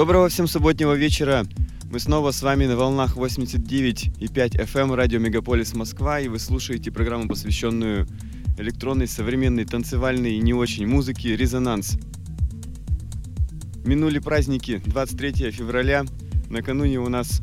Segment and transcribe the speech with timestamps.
[0.00, 1.44] Доброго всем субботнего вечера.
[1.90, 6.90] Мы снова с вами на волнах 89,5 FM эм радио Мегаполис Москва, и вы слушаете
[6.90, 8.06] программу, посвященную
[8.56, 11.98] электронной, современной, танцевальной и не очень музыке «Резонанс».
[13.84, 16.06] Минули праздники 23 февраля,
[16.48, 17.42] накануне у нас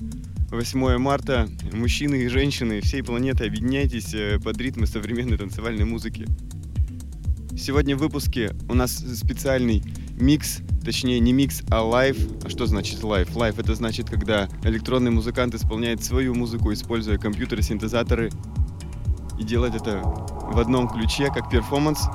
[0.49, 1.47] 8 марта.
[1.73, 6.25] Мужчины и женщины всей планеты объединяйтесь э, под ритмы современной танцевальной музыки.
[7.55, 9.83] Сегодня в выпуске у нас специальный
[10.19, 12.17] микс Точнее, не микс, а live.
[12.45, 13.35] А что значит live?
[13.35, 18.31] Live это значит, когда электронный музыкант исполняет свою музыку, используя компьютеры, синтезаторы,
[19.37, 22.07] и делает это в одном ключе, как перформанс.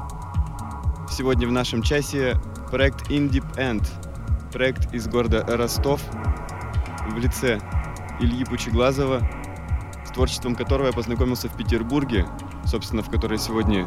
[1.10, 3.86] Сегодня в нашем часе проект Indie End.
[4.54, 6.02] Проект из города Ростов
[7.10, 7.60] в лице
[8.20, 9.20] Ильи Пучеглазова,
[10.06, 12.26] с творчеством которого я познакомился в Петербурге,
[12.64, 13.84] собственно, в которой сегодня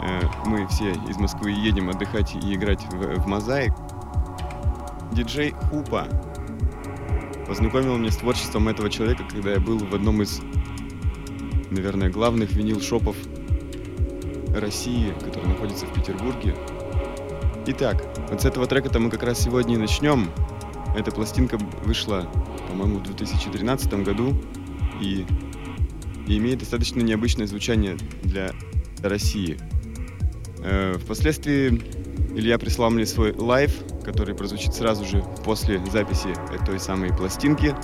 [0.00, 3.74] э, мы все из Москвы едем отдыхать и играть в, в мозаик
[5.12, 6.08] диджей Хупа
[7.46, 10.40] познакомил меня с творчеством этого человека, когда я был в одном из,
[11.70, 13.16] наверное, главных винил-шопов
[14.54, 16.54] России, который находится в Петербурге.
[17.66, 20.30] Итак, вот с этого трека-то мы как раз сегодня и начнем.
[20.96, 22.28] Эта пластинка вышла,
[22.68, 24.34] по-моему, в 2013 году
[25.00, 25.24] и,
[26.26, 28.52] и имеет достаточно необычное звучание для
[29.02, 29.58] России.
[30.64, 31.82] Э, впоследствии
[32.34, 36.34] Илья прислал мне свой live, который прозвучит сразу же после записи
[36.66, 37.74] той самой пластинки.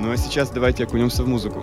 [0.00, 1.62] Ну а сейчас давайте окунемся в музыку.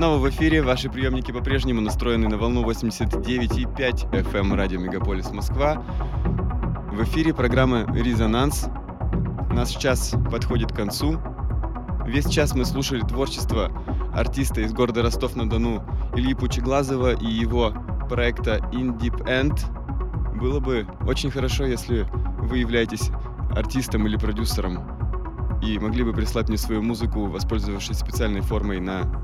[0.00, 0.62] Снова в эфире.
[0.62, 5.84] Ваши приемники по-прежнему настроены на волну 89,5 FM радио Мегаполис Москва.
[6.90, 8.68] В эфире программа «Резонанс».
[9.52, 11.20] Наш час подходит к концу.
[12.06, 13.70] Весь час мы слушали творчество
[14.14, 15.84] артиста из города Ростов-на-Дону
[16.16, 17.74] Ильи Пучеглазова и его
[18.08, 19.60] проекта Indip End.
[20.40, 22.06] Было бы очень хорошо, если
[22.38, 23.10] вы являетесь
[23.54, 24.78] артистом или продюсером
[25.62, 29.19] и могли бы прислать мне свою музыку, воспользовавшись специальной формой на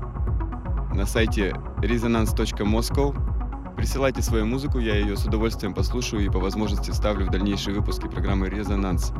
[1.07, 3.75] сайте resonance.moscow.
[3.75, 8.07] Присылайте свою музыку, я ее с удовольствием послушаю и по возможности ставлю в дальнейшие выпуски
[8.07, 9.13] программы «Резонанс».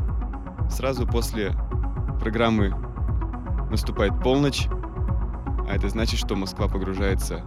[0.70, 1.52] Сразу после
[2.20, 2.74] программы
[3.70, 4.66] наступает полночь,
[5.68, 7.42] а это значит, что Москва погружается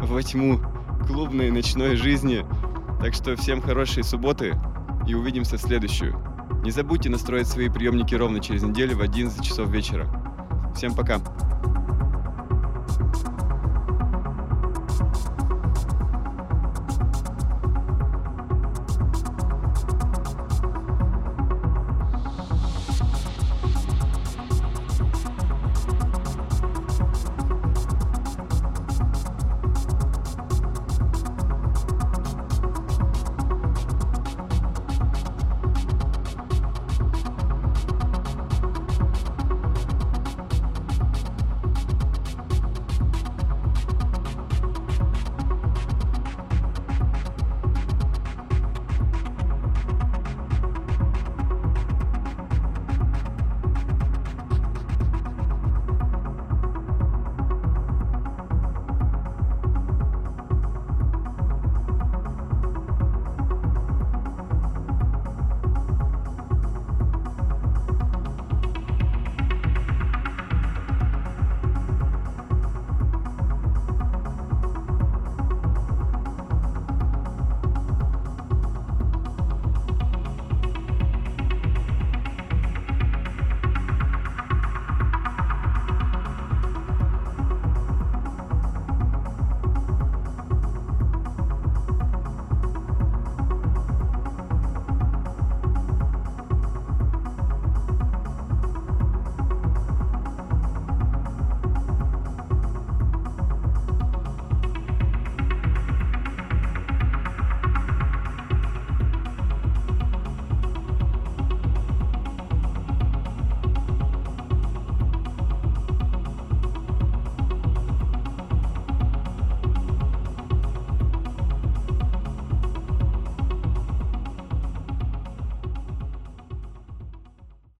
[0.00, 0.60] во тьму
[1.06, 2.44] клубной ночной жизни.
[3.00, 4.58] Так что всем хорошей субботы
[5.06, 6.16] и увидимся в следующую.
[6.62, 10.06] Не забудьте настроить свои приемники ровно через неделю в 11 часов вечера.
[10.74, 11.20] Всем пока!